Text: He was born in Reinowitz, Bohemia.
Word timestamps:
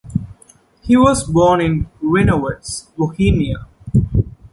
He 0.81 0.97
was 0.97 1.23
born 1.25 1.61
in 1.61 1.85
Reinowitz, 2.01 2.87
Bohemia. 2.97 3.67